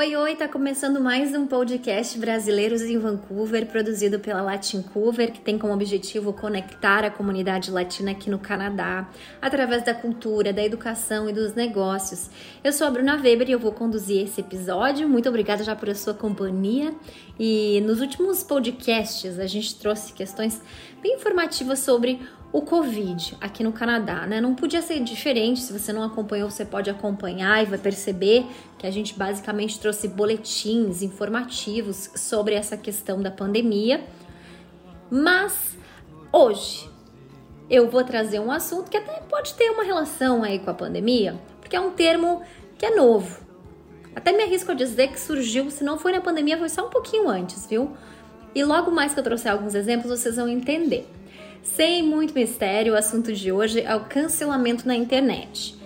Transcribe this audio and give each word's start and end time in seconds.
Oi, 0.00 0.16
oi, 0.16 0.34
tá 0.34 0.48
começando 0.48 0.98
mais 0.98 1.34
um 1.34 1.46
podcast 1.46 2.18
Brasileiros 2.18 2.80
em 2.80 2.96
Vancouver, 2.96 3.66
produzido 3.66 4.18
pela 4.18 4.40
Latincover, 4.40 5.30
que 5.30 5.42
tem 5.42 5.58
como 5.58 5.74
objetivo 5.74 6.32
conectar 6.32 7.04
a 7.04 7.10
comunidade 7.10 7.70
latina 7.70 8.12
aqui 8.12 8.30
no 8.30 8.38
Canadá, 8.38 9.10
através 9.42 9.84
da 9.84 9.92
cultura, 9.92 10.54
da 10.54 10.64
educação 10.64 11.28
e 11.28 11.34
dos 11.34 11.52
negócios. 11.52 12.30
Eu 12.64 12.72
sou 12.72 12.86
a 12.86 12.90
Bruna 12.90 13.14
Weber 13.14 13.50
e 13.50 13.52
eu 13.52 13.58
vou 13.58 13.72
conduzir 13.72 14.24
esse 14.24 14.40
episódio. 14.40 15.06
Muito 15.06 15.28
obrigada 15.28 15.62
já 15.62 15.76
por 15.76 15.94
sua 15.94 16.14
companhia. 16.14 16.94
E 17.38 17.82
nos 17.82 18.00
últimos 18.00 18.42
podcasts 18.42 19.38
a 19.38 19.46
gente 19.46 19.78
trouxe 19.78 20.14
questões 20.14 20.62
bem 21.02 21.16
informativas 21.16 21.78
sobre 21.80 22.26
o 22.52 22.62
Covid 22.62 23.36
aqui 23.40 23.62
no 23.62 23.72
Canadá, 23.72 24.26
né? 24.26 24.40
Não 24.40 24.54
podia 24.54 24.82
ser 24.82 25.00
diferente. 25.00 25.60
Se 25.60 25.72
você 25.72 25.92
não 25.92 26.02
acompanhou, 26.02 26.50
você 26.50 26.64
pode 26.64 26.90
acompanhar 26.90 27.62
e 27.62 27.66
vai 27.66 27.78
perceber 27.78 28.44
que 28.78 28.86
a 28.86 28.90
gente 28.90 29.14
basicamente 29.14 29.78
trouxe 29.78 30.08
boletins 30.08 31.02
informativos 31.02 32.10
sobre 32.16 32.54
essa 32.54 32.76
questão 32.76 33.22
da 33.22 33.30
pandemia. 33.30 34.04
Mas 35.10 35.76
hoje 36.32 36.88
eu 37.68 37.88
vou 37.88 38.02
trazer 38.02 38.40
um 38.40 38.50
assunto 38.50 38.90
que 38.90 38.96
até 38.96 39.20
pode 39.28 39.54
ter 39.54 39.70
uma 39.70 39.84
relação 39.84 40.42
aí 40.42 40.58
com 40.58 40.70
a 40.70 40.74
pandemia, 40.74 41.40
porque 41.60 41.76
é 41.76 41.80
um 41.80 41.90
termo 41.90 42.42
que 42.76 42.84
é 42.84 42.96
novo. 42.96 43.48
Até 44.14 44.32
me 44.32 44.42
arrisco 44.42 44.72
a 44.72 44.74
dizer 44.74 45.08
que 45.08 45.20
surgiu, 45.20 45.70
se 45.70 45.84
não 45.84 45.96
foi 45.96 46.10
na 46.10 46.20
pandemia, 46.20 46.58
foi 46.58 46.68
só 46.68 46.88
um 46.88 46.90
pouquinho 46.90 47.28
antes, 47.28 47.64
viu? 47.66 47.92
E 48.52 48.64
logo 48.64 48.90
mais 48.90 49.14
que 49.14 49.20
eu 49.20 49.24
trouxer 49.24 49.52
alguns 49.52 49.76
exemplos, 49.76 50.10
vocês 50.10 50.34
vão 50.34 50.48
entender. 50.48 51.08
Sem 51.62 52.02
muito 52.02 52.34
mistério, 52.34 52.94
o 52.94 52.96
assunto 52.96 53.32
de 53.32 53.52
hoje 53.52 53.80
é 53.80 53.94
o 53.94 54.04
cancelamento 54.04 54.86
na 54.86 54.94
internet. 54.94 55.78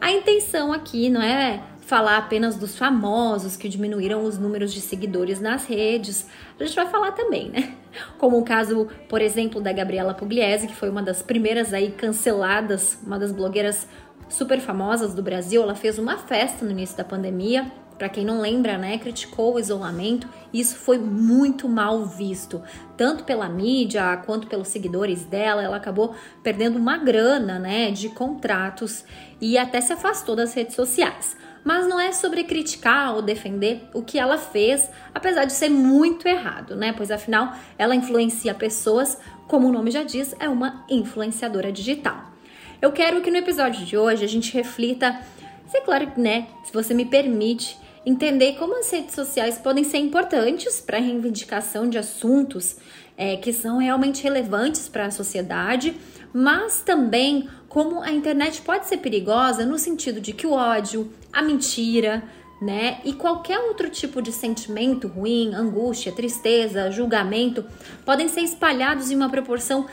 A 0.00 0.12
intenção 0.12 0.72
aqui 0.72 1.08
não 1.08 1.22
é 1.22 1.62
falar 1.86 2.18
apenas 2.18 2.56
dos 2.56 2.76
famosos 2.76 3.56
que 3.56 3.68
diminuíram 3.68 4.24
os 4.24 4.38
números 4.38 4.72
de 4.72 4.80
seguidores 4.80 5.40
nas 5.40 5.66
redes. 5.66 6.26
A 6.58 6.64
gente 6.64 6.74
vai 6.74 6.86
falar 6.86 7.12
também, 7.12 7.50
né? 7.50 7.74
Como 8.18 8.38
o 8.38 8.44
caso, 8.44 8.88
por 9.08 9.20
exemplo, 9.20 9.60
da 9.60 9.72
Gabriela 9.72 10.14
Pugliese, 10.14 10.66
que 10.66 10.74
foi 10.74 10.88
uma 10.88 11.02
das 11.02 11.22
primeiras 11.22 11.72
aí 11.72 11.90
canceladas, 11.90 12.98
uma 13.06 13.18
das 13.18 13.32
blogueiras 13.32 13.86
super 14.28 14.60
famosas 14.60 15.14
do 15.14 15.22
Brasil. 15.22 15.62
Ela 15.62 15.74
fez 15.74 15.98
uma 15.98 16.16
festa 16.16 16.64
no 16.64 16.70
início 16.70 16.96
da 16.96 17.04
pandemia 17.04 17.70
para 17.98 18.08
quem 18.08 18.24
não 18.24 18.40
lembra, 18.40 18.76
né, 18.76 18.98
criticou 18.98 19.54
o 19.54 19.58
isolamento. 19.58 20.28
Isso 20.52 20.76
foi 20.76 20.98
muito 20.98 21.68
mal 21.68 22.04
visto, 22.06 22.62
tanto 22.96 23.24
pela 23.24 23.48
mídia 23.48 24.16
quanto 24.24 24.46
pelos 24.46 24.68
seguidores 24.68 25.24
dela. 25.24 25.62
Ela 25.62 25.76
acabou 25.76 26.14
perdendo 26.42 26.76
uma 26.76 26.98
grana, 26.98 27.58
né, 27.58 27.90
de 27.90 28.08
contratos 28.08 29.04
e 29.40 29.56
até 29.58 29.80
se 29.80 29.92
afastou 29.92 30.34
das 30.34 30.54
redes 30.54 30.74
sociais. 30.74 31.36
Mas 31.64 31.88
não 31.88 31.98
é 31.98 32.12
sobre 32.12 32.44
criticar 32.44 33.14
ou 33.14 33.22
defender 33.22 33.88
o 33.94 34.02
que 34.02 34.18
ela 34.18 34.36
fez, 34.36 34.90
apesar 35.14 35.46
de 35.46 35.52
ser 35.54 35.70
muito 35.70 36.28
errado, 36.28 36.76
né? 36.76 36.92
Pois 36.92 37.10
afinal, 37.10 37.54
ela 37.78 37.94
influencia 37.94 38.52
pessoas, 38.52 39.18
como 39.48 39.68
o 39.68 39.72
nome 39.72 39.90
já 39.90 40.02
diz, 40.02 40.36
é 40.38 40.46
uma 40.46 40.84
influenciadora 40.90 41.72
digital. 41.72 42.34
Eu 42.82 42.92
quero 42.92 43.22
que 43.22 43.30
no 43.30 43.38
episódio 43.38 43.82
de 43.86 43.96
hoje 43.96 44.22
a 44.22 44.28
gente 44.28 44.52
reflita, 44.52 45.18
se 45.66 45.78
é 45.78 45.80
claro, 45.80 46.12
né, 46.18 46.48
se 46.64 46.72
você 46.72 46.92
me 46.92 47.06
permite, 47.06 47.78
entender 48.06 48.54
como 48.54 48.78
as 48.78 48.90
redes 48.90 49.14
sociais 49.14 49.58
podem 49.58 49.84
ser 49.84 49.98
importantes 49.98 50.80
para 50.80 50.98
a 50.98 51.00
reivindicação 51.00 51.88
de 51.88 51.98
assuntos 51.98 52.76
é, 53.16 53.36
que 53.36 53.52
são 53.52 53.78
realmente 53.78 54.22
relevantes 54.22 54.88
para 54.88 55.06
a 55.06 55.10
sociedade, 55.10 55.96
mas 56.32 56.80
também 56.80 57.48
como 57.68 58.00
a 58.00 58.10
internet 58.10 58.62
pode 58.62 58.86
ser 58.86 58.98
perigosa 58.98 59.64
no 59.64 59.78
sentido 59.78 60.20
de 60.20 60.32
que 60.32 60.46
o 60.46 60.52
ódio, 60.52 61.12
a 61.32 61.42
mentira, 61.42 62.22
né, 62.60 63.00
e 63.04 63.12
qualquer 63.12 63.58
outro 63.58 63.90
tipo 63.90 64.22
de 64.22 64.32
sentimento 64.32 65.08
ruim, 65.08 65.52
angústia, 65.54 66.12
tristeza, 66.12 66.90
julgamento, 66.90 67.64
podem 68.04 68.28
ser 68.28 68.40
espalhados 68.40 69.10
em 69.10 69.16
uma 69.16 69.28
proporção 69.28 69.86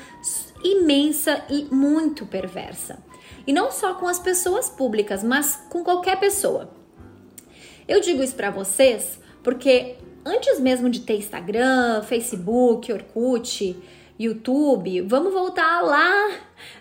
imensa 0.64 1.44
e 1.50 1.66
muito 1.74 2.26
perversa. 2.26 3.00
E 3.46 3.52
não 3.52 3.72
só 3.72 3.96
com 3.96 4.08
as 4.08 4.20
pessoas 4.20 4.70
públicas, 4.70 5.24
mas 5.24 5.56
com 5.70 5.84
qualquer 5.84 6.20
pessoa. 6.20 6.81
Eu 7.88 8.00
digo 8.00 8.24
isso 8.24 8.36
para 8.36 8.50
vocês 8.50 9.20
porque 9.44 9.96
antes 10.26 10.60
mesmo 10.60 10.90
de 10.90 11.02
ter 11.02 11.18
Instagram, 11.18 12.04
Facebook, 12.04 12.92
Orkut, 12.92 13.78
YouTube, 14.20 15.02
vamos 15.02 15.34
voltar 15.34 15.82
lá 15.82 16.32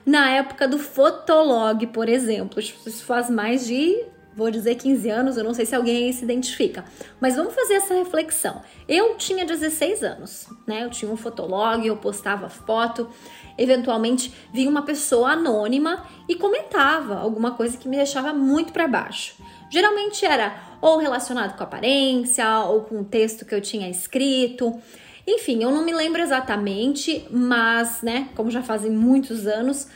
na 0.05 0.31
época 0.31 0.69
do 0.69 0.78
Fotolog, 0.78 1.87
por 1.87 2.09
exemplo. 2.09 2.61
Isso 2.61 3.05
faz 3.05 3.31
mais 3.31 3.66
de, 3.66 4.05
vou 4.37 4.50
dizer 4.50 4.75
15 4.75 5.09
anos, 5.09 5.37
eu 5.38 5.44
não 5.44 5.55
sei 5.55 5.65
se 5.65 5.75
alguém 5.75 6.05
aí 6.05 6.12
se 6.12 6.22
identifica. 6.22 6.84
Mas 7.19 7.37
vamos 7.37 7.55
fazer 7.55 7.75
essa 7.75 7.94
reflexão. 7.94 8.61
Eu 8.87 9.15
tinha 9.17 9.47
16 9.47 10.03
anos, 10.03 10.49
né? 10.67 10.84
Eu 10.84 10.91
tinha 10.91 11.11
um 11.11 11.17
Fotolog, 11.17 11.87
eu 11.87 11.97
postava 11.97 12.50
foto, 12.50 13.09
eventualmente 13.56 14.34
vinha 14.53 14.69
uma 14.69 14.82
pessoa 14.82 15.31
anônima 15.31 16.05
e 16.28 16.34
comentava 16.34 17.15
alguma 17.15 17.53
coisa 17.53 17.78
que 17.78 17.88
me 17.88 17.97
deixava 17.97 18.34
muito 18.34 18.71
para 18.71 18.87
baixo. 18.87 19.34
Geralmente 19.71 20.27
era 20.27 20.69
ou 20.80 20.98
relacionado 20.98 21.56
com 21.56 21.62
aparência, 21.62 22.60
ou 22.64 22.82
com 22.82 23.00
o 23.00 23.04
texto 23.04 23.44
que 23.44 23.54
eu 23.54 23.60
tinha 23.60 23.88
escrito. 23.88 24.80
Enfim, 25.26 25.62
eu 25.62 25.70
não 25.70 25.84
me 25.84 25.92
lembro 25.92 26.20
exatamente, 26.20 27.26
mas, 27.30 28.02
né, 28.02 28.28
como 28.34 28.50
já 28.50 28.62
fazem 28.62 28.90
muitos 28.90 29.46
anos. 29.46 29.88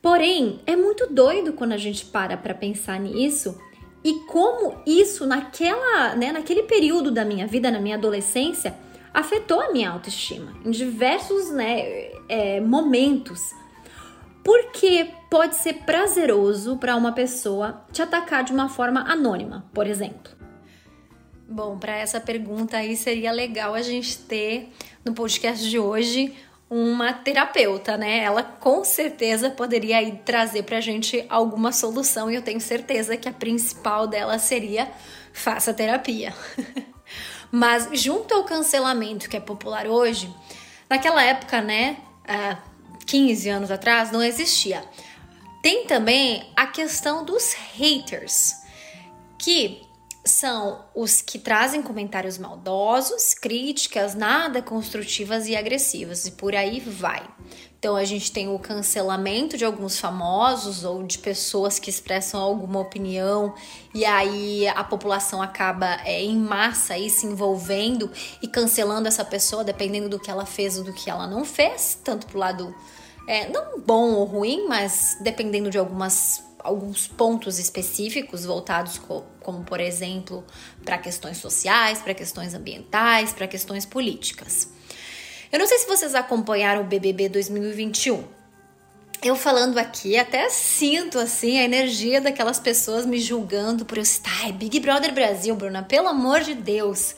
Porém, 0.00 0.60
é 0.66 0.76
muito 0.76 1.12
doido 1.12 1.52
quando 1.52 1.72
a 1.72 1.76
gente 1.76 2.06
para 2.06 2.36
para 2.36 2.54
pensar 2.54 2.98
nisso 3.00 3.58
e 4.04 4.14
como 4.26 4.76
isso 4.86 5.26
naquela, 5.26 6.14
né, 6.14 6.32
naquele 6.32 6.62
período 6.62 7.10
da 7.10 7.24
minha 7.24 7.46
vida, 7.46 7.70
na 7.70 7.80
minha 7.80 7.96
adolescência, 7.96 8.74
afetou 9.12 9.60
a 9.60 9.72
minha 9.72 9.90
autoestima 9.90 10.52
em 10.64 10.70
diversos, 10.70 11.50
né, 11.50 12.10
é, 12.28 12.60
momentos. 12.60 13.52
Porque 14.48 15.10
pode 15.28 15.56
ser 15.56 15.74
prazeroso 15.84 16.78
para 16.78 16.96
uma 16.96 17.12
pessoa 17.12 17.84
te 17.92 18.00
atacar 18.00 18.42
de 18.42 18.50
uma 18.50 18.66
forma 18.70 19.02
anônima, 19.02 19.66
por 19.74 19.86
exemplo. 19.86 20.32
Bom, 21.46 21.78
para 21.78 21.94
essa 21.94 22.18
pergunta 22.18 22.78
aí 22.78 22.96
seria 22.96 23.30
legal 23.30 23.74
a 23.74 23.82
gente 23.82 24.16
ter 24.20 24.72
no 25.04 25.12
podcast 25.12 25.68
de 25.68 25.78
hoje 25.78 26.34
uma 26.70 27.12
terapeuta, 27.12 27.98
né? 27.98 28.20
Ela 28.20 28.42
com 28.42 28.82
certeza 28.84 29.50
poderia 29.50 29.98
aí 29.98 30.12
trazer 30.24 30.62
pra 30.62 30.80
gente 30.80 31.26
alguma 31.28 31.70
solução 31.70 32.30
e 32.30 32.34
eu 32.34 32.40
tenho 32.40 32.58
certeza 32.58 33.18
que 33.18 33.28
a 33.28 33.32
principal 33.34 34.06
dela 34.06 34.38
seria 34.38 34.90
faça 35.30 35.74
terapia. 35.74 36.32
Mas 37.52 37.90
junto 37.92 38.32
ao 38.32 38.44
cancelamento 38.44 39.28
que 39.28 39.36
é 39.36 39.40
popular 39.40 39.86
hoje, 39.86 40.34
naquela 40.88 41.22
época, 41.22 41.60
né, 41.60 41.98
15 43.08 43.48
anos 43.48 43.70
atrás 43.70 44.12
não 44.12 44.22
existia. 44.22 44.84
Tem 45.62 45.86
também 45.86 46.52
a 46.54 46.66
questão 46.66 47.24
dos 47.24 47.54
haters, 47.74 48.54
que 49.38 49.82
são 50.24 50.84
os 50.94 51.22
que 51.22 51.38
trazem 51.38 51.82
comentários 51.82 52.36
maldosos, 52.36 53.32
críticas 53.32 54.14
nada 54.14 54.60
construtivas 54.60 55.48
e 55.48 55.56
agressivas, 55.56 56.26
e 56.26 56.32
por 56.32 56.54
aí 56.54 56.80
vai. 56.80 57.26
Então 57.78 57.96
a 57.96 58.04
gente 58.04 58.30
tem 58.30 58.48
o 58.48 58.58
cancelamento 58.58 59.56
de 59.56 59.64
alguns 59.64 59.98
famosos 59.98 60.84
ou 60.84 61.04
de 61.04 61.16
pessoas 61.18 61.78
que 61.78 61.88
expressam 61.88 62.40
alguma 62.40 62.80
opinião 62.80 63.54
e 63.94 64.04
aí 64.04 64.66
a 64.68 64.82
população 64.82 65.40
acaba 65.40 66.00
é, 66.04 66.20
em 66.20 66.36
massa 66.36 66.94
aí 66.94 67.08
se 67.08 67.24
envolvendo 67.24 68.10
e 68.42 68.48
cancelando 68.48 69.06
essa 69.06 69.24
pessoa 69.24 69.62
dependendo 69.62 70.08
do 70.08 70.18
que 70.18 70.28
ela 70.28 70.44
fez 70.44 70.76
ou 70.76 70.84
do 70.84 70.92
que 70.92 71.08
ela 71.08 71.28
não 71.28 71.44
fez, 71.44 71.96
tanto 72.02 72.26
pro 72.26 72.38
lado 72.38 72.74
é, 73.28 73.46
não 73.50 73.78
bom 73.78 74.14
ou 74.14 74.24
ruim, 74.24 74.66
mas 74.66 75.18
dependendo 75.20 75.68
de 75.68 75.76
algumas 75.76 76.42
alguns 76.58 77.06
pontos 77.06 77.58
específicos 77.58 78.44
voltados 78.44 78.98
co 78.98 79.24
como 79.40 79.62
por 79.64 79.80
exemplo 79.80 80.44
para 80.84 80.98
questões 80.98 81.36
sociais, 81.36 82.00
para 82.00 82.14
questões 82.14 82.54
ambientais, 82.54 83.32
para 83.32 83.46
questões 83.46 83.84
políticas. 83.84 84.70
Eu 85.52 85.58
não 85.58 85.66
sei 85.66 85.78
se 85.78 85.86
vocês 85.86 86.14
acompanharam 86.14 86.80
o 86.80 86.84
BBB 86.84 87.28
2021. 87.28 88.24
Eu 89.22 89.36
falando 89.36 89.78
aqui, 89.78 90.16
até 90.16 90.48
sinto 90.48 91.18
assim 91.18 91.58
a 91.58 91.64
energia 91.64 92.20
daquelas 92.20 92.58
pessoas 92.58 93.04
me 93.04 93.20
julgando 93.20 93.84
por 93.84 93.98
eu 93.98 94.02
estar 94.02 94.52
Big 94.52 94.80
Brother 94.80 95.12
Brasil, 95.12 95.54
Bruna, 95.54 95.82
pelo 95.82 96.08
amor 96.08 96.40
de 96.40 96.54
Deus. 96.54 97.14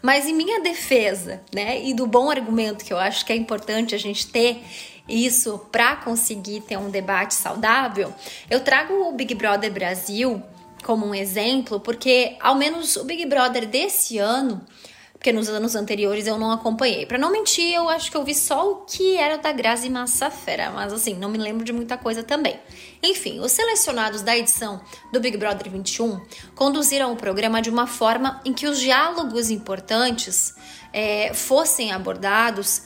Mas 0.00 0.26
em 0.26 0.34
minha 0.34 0.60
defesa, 0.60 1.40
né, 1.54 1.84
e 1.84 1.94
do 1.94 2.06
bom 2.06 2.30
argumento 2.30 2.84
que 2.84 2.92
eu 2.92 2.98
acho 2.98 3.24
que 3.24 3.32
é 3.32 3.36
importante 3.36 3.94
a 3.94 3.98
gente 3.98 4.26
ter 4.26 4.60
isso 5.08 5.58
para 5.70 5.96
conseguir 5.96 6.62
ter 6.62 6.76
um 6.76 6.90
debate 6.90 7.34
saudável, 7.34 8.12
eu 8.50 8.60
trago 8.60 8.94
o 9.08 9.12
Big 9.12 9.34
Brother 9.34 9.72
Brasil 9.72 10.42
como 10.84 11.06
um 11.06 11.14
exemplo, 11.14 11.78
porque 11.80 12.36
ao 12.40 12.54
menos 12.54 12.96
o 12.96 13.04
Big 13.04 13.24
Brother 13.26 13.66
desse 13.66 14.18
ano 14.18 14.64
porque 15.22 15.32
nos 15.32 15.48
anos 15.48 15.76
anteriores 15.76 16.26
eu 16.26 16.36
não 16.36 16.50
acompanhei. 16.50 17.06
Para 17.06 17.16
não 17.16 17.30
mentir, 17.30 17.72
eu 17.72 17.88
acho 17.88 18.10
que 18.10 18.16
eu 18.16 18.24
vi 18.24 18.34
só 18.34 18.72
o 18.72 18.76
que 18.78 19.16
era 19.16 19.38
da 19.38 19.52
Grazi 19.52 19.88
Massafera, 19.88 20.70
mas 20.70 20.92
assim, 20.92 21.14
não 21.14 21.28
me 21.28 21.38
lembro 21.38 21.64
de 21.64 21.72
muita 21.72 21.96
coisa 21.96 22.24
também. 22.24 22.58
Enfim, 23.00 23.38
os 23.38 23.52
selecionados 23.52 24.22
da 24.22 24.36
edição 24.36 24.80
do 25.12 25.20
Big 25.20 25.36
Brother 25.36 25.70
21 25.70 26.20
conduziram 26.56 27.12
o 27.12 27.16
programa 27.16 27.62
de 27.62 27.70
uma 27.70 27.86
forma 27.86 28.40
em 28.44 28.52
que 28.52 28.66
os 28.66 28.80
diálogos 28.80 29.48
importantes 29.48 30.56
é, 30.92 31.32
fossem 31.32 31.92
abordados 31.92 32.82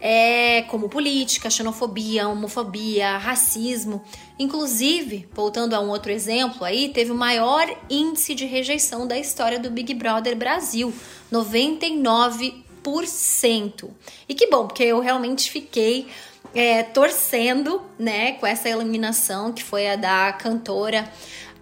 é, 0.00 0.62
como 0.62 0.88
política, 0.88 1.50
xenofobia, 1.50 2.28
homofobia, 2.28 3.18
racismo. 3.18 4.02
Inclusive, 4.38 5.28
voltando 5.32 5.74
a 5.74 5.80
um 5.80 5.88
outro 5.88 6.12
exemplo 6.12 6.64
aí, 6.64 6.90
teve 6.90 7.10
o 7.10 7.16
maior 7.16 7.66
índice 7.90 8.34
de 8.34 8.46
rejeição 8.46 9.06
da 9.06 9.18
história 9.18 9.58
do 9.58 9.70
Big 9.70 9.92
Brother 9.94 10.36
Brasil, 10.36 10.92
99%. 11.32 13.90
E 14.28 14.34
que 14.34 14.46
bom, 14.46 14.66
porque 14.66 14.84
eu 14.84 15.00
realmente 15.00 15.50
fiquei 15.50 16.08
é, 16.54 16.82
torcendo, 16.82 17.82
né, 17.98 18.32
com 18.32 18.46
essa 18.46 18.68
eliminação 18.68 19.52
que 19.52 19.62
foi 19.62 19.88
a 19.88 19.96
da 19.96 20.32
cantora 20.32 21.10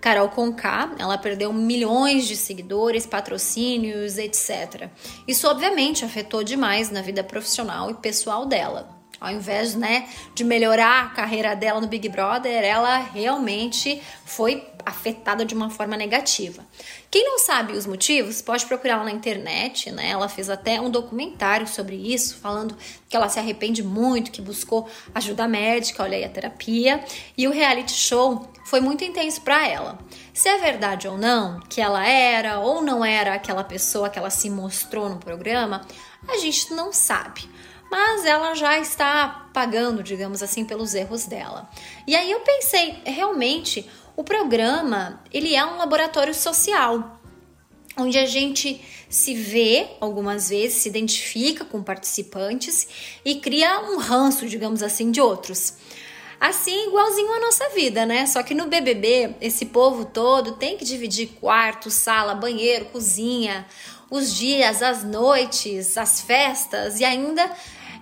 Carol 0.06 0.28
Conká, 0.28 0.94
ela 1.00 1.18
perdeu 1.18 1.52
milhões 1.52 2.28
de 2.28 2.36
seguidores, 2.36 3.04
patrocínios, 3.04 4.18
etc. 4.18 4.88
Isso 5.26 5.48
obviamente 5.48 6.04
afetou 6.04 6.44
demais 6.44 6.92
na 6.92 7.02
vida 7.02 7.24
profissional 7.24 7.90
e 7.90 7.94
pessoal 7.94 8.46
dela. 8.46 8.95
Ao 9.20 9.30
invés, 9.30 9.74
né, 9.74 10.08
de 10.34 10.44
melhorar 10.44 11.04
a 11.04 11.08
carreira 11.10 11.54
dela 11.54 11.80
no 11.80 11.86
Big 11.86 12.08
Brother, 12.08 12.62
ela 12.62 12.98
realmente 12.98 14.00
foi 14.24 14.66
afetada 14.86 15.44
de 15.44 15.52
uma 15.52 15.68
forma 15.68 15.96
negativa. 15.96 16.64
Quem 17.10 17.24
não 17.24 17.40
sabe 17.40 17.72
os 17.72 17.86
motivos, 17.86 18.40
pode 18.40 18.64
procurar 18.66 18.98
lá 18.98 19.04
na 19.04 19.10
internet, 19.10 19.90
né? 19.90 20.10
Ela 20.10 20.28
fez 20.28 20.48
até 20.48 20.80
um 20.80 20.88
documentário 20.88 21.66
sobre 21.66 21.96
isso, 21.96 22.36
falando 22.36 22.76
que 23.08 23.16
ela 23.16 23.28
se 23.28 23.38
arrepende 23.40 23.82
muito, 23.82 24.30
que 24.30 24.40
buscou 24.40 24.88
ajuda 25.12 25.48
médica, 25.48 26.04
olha 26.04 26.16
aí 26.16 26.24
a 26.24 26.28
terapia, 26.28 27.04
e 27.36 27.48
o 27.48 27.50
reality 27.50 27.94
show 27.94 28.48
foi 28.64 28.80
muito 28.80 29.02
intenso 29.02 29.40
para 29.40 29.66
ela. 29.66 29.98
Se 30.32 30.48
é 30.48 30.58
verdade 30.58 31.08
ou 31.08 31.18
não 31.18 31.58
que 31.68 31.80
ela 31.80 32.06
era 32.06 32.60
ou 32.60 32.80
não 32.80 33.04
era 33.04 33.34
aquela 33.34 33.64
pessoa 33.64 34.08
que 34.08 34.18
ela 34.18 34.30
se 34.30 34.48
mostrou 34.48 35.08
no 35.08 35.16
programa, 35.16 35.80
a 36.28 36.36
gente 36.38 36.72
não 36.74 36.92
sabe 36.92 37.48
mas 37.90 38.24
ela 38.24 38.54
já 38.54 38.78
está 38.78 39.48
pagando, 39.52 40.02
digamos 40.02 40.42
assim, 40.42 40.64
pelos 40.64 40.94
erros 40.94 41.26
dela. 41.26 41.68
E 42.06 42.14
aí 42.14 42.30
eu 42.30 42.40
pensei, 42.40 42.98
realmente, 43.04 43.88
o 44.16 44.24
programa, 44.24 45.22
ele 45.32 45.54
é 45.54 45.64
um 45.64 45.76
laboratório 45.76 46.34
social, 46.34 47.20
onde 47.96 48.18
a 48.18 48.26
gente 48.26 48.80
se 49.08 49.34
vê 49.34 49.88
algumas 50.00 50.50
vezes, 50.50 50.82
se 50.82 50.88
identifica 50.88 51.64
com 51.64 51.82
participantes 51.82 53.18
e 53.24 53.36
cria 53.36 53.80
um 53.80 53.98
ranço, 53.98 54.46
digamos 54.46 54.82
assim, 54.82 55.10
de 55.10 55.20
outros. 55.20 55.74
Assim, 56.38 56.88
igualzinho 56.88 57.32
a 57.32 57.40
nossa 57.40 57.70
vida, 57.70 58.04
né? 58.04 58.26
Só 58.26 58.42
que 58.42 58.54
no 58.54 58.66
BBB, 58.66 59.36
esse 59.40 59.66
povo 59.66 60.04
todo 60.04 60.52
tem 60.52 60.76
que 60.76 60.84
dividir 60.84 61.28
quarto, 61.40 61.90
sala, 61.90 62.34
banheiro, 62.34 62.86
cozinha, 62.86 63.66
os 64.10 64.34
dias, 64.34 64.82
as 64.82 65.02
noites, 65.02 65.96
as 65.96 66.20
festas 66.20 67.00
e 67.00 67.04
ainda 67.04 67.50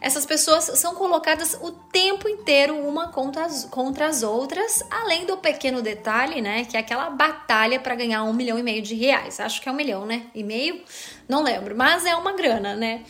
essas 0.05 0.27
pessoas 0.27 0.65
são 0.65 0.95
colocadas 0.95 1.59
o 1.63 1.71
tempo 1.71 2.29
inteiro 2.29 2.77
uma 2.77 3.09
contra 3.09 3.47
as, 3.47 3.65
contra 3.65 4.07
as 4.07 4.23
outras, 4.23 4.85
além 4.91 5.25
do 5.25 5.39
pequeno 5.39 5.81
detalhe, 5.81 6.43
né? 6.43 6.67
Que 6.67 6.77
é 6.77 6.81
aquela 6.81 7.09
batalha 7.09 7.81
para 7.81 7.95
ganhar 7.95 8.23
um 8.23 8.35
milhão 8.35 8.59
e 8.59 8.63
meio 8.63 8.83
de 8.83 8.95
reais. 8.95 9.41
Acho 9.41 9.63
que 9.63 9.69
é 9.69 9.73
um 9.73 9.75
milhão, 9.75 10.05
né? 10.05 10.27
E 10.35 10.45
meio? 10.45 10.83
Não 11.27 11.43
lembro, 11.43 11.75
mas 11.75 12.05
é 12.05 12.15
uma 12.15 12.33
grana, 12.35 12.77
né? 12.77 13.03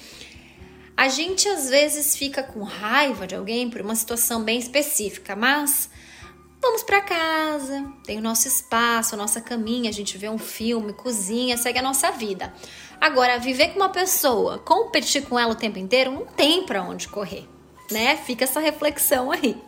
A 0.96 1.08
gente 1.08 1.48
às 1.48 1.68
vezes 1.68 2.14
fica 2.14 2.44
com 2.44 2.62
raiva 2.62 3.26
de 3.26 3.34
alguém 3.34 3.68
por 3.68 3.80
uma 3.80 3.96
situação 3.96 4.44
bem 4.44 4.60
específica, 4.60 5.34
mas 5.34 5.90
vamos 6.64 6.82
para 6.82 7.02
casa, 7.02 7.84
tem 8.06 8.16
o 8.16 8.22
nosso 8.22 8.48
espaço, 8.48 9.14
a 9.14 9.18
nossa 9.18 9.38
caminha, 9.38 9.90
a 9.90 9.92
gente 9.92 10.16
vê 10.16 10.30
um 10.30 10.38
filme, 10.38 10.94
cozinha, 10.94 11.58
segue 11.58 11.78
a 11.78 11.82
nossa 11.82 12.10
vida. 12.10 12.54
Agora, 12.98 13.38
viver 13.38 13.68
com 13.68 13.80
uma 13.80 13.90
pessoa, 13.90 14.58
competir 14.58 15.26
com 15.26 15.38
ela 15.38 15.52
o 15.52 15.54
tempo 15.54 15.78
inteiro, 15.78 16.10
não 16.10 16.24
tem 16.24 16.64
para 16.64 16.82
onde 16.82 17.06
correr, 17.08 17.46
né? 17.90 18.16
Fica 18.16 18.44
essa 18.44 18.60
reflexão 18.60 19.30
aí. 19.30 19.60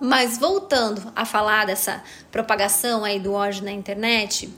Mas 0.00 0.38
voltando 0.38 1.12
a 1.16 1.24
falar 1.24 1.66
dessa 1.66 2.04
propagação 2.30 3.04
aí 3.04 3.18
do 3.18 3.32
ódio 3.32 3.64
na 3.64 3.72
internet, 3.72 4.48